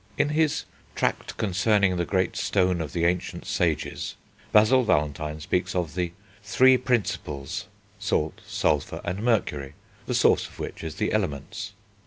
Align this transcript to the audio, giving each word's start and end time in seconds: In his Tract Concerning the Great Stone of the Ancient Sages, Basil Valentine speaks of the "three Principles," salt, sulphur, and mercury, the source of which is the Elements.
In 0.17 0.29
his 0.29 0.63
Tract 0.95 1.37
Concerning 1.37 1.95
the 1.95 2.05
Great 2.05 2.35
Stone 2.35 2.81
of 2.81 2.91
the 2.91 3.05
Ancient 3.05 3.45
Sages, 3.45 4.15
Basil 4.51 4.83
Valentine 4.83 5.39
speaks 5.39 5.75
of 5.75 5.93
the 5.93 6.11
"three 6.41 6.75
Principles," 6.75 7.67
salt, 7.99 8.41
sulphur, 8.47 9.01
and 9.05 9.21
mercury, 9.21 9.75
the 10.07 10.15
source 10.15 10.47
of 10.47 10.57
which 10.57 10.83
is 10.83 10.95
the 10.95 11.13
Elements. 11.13 11.73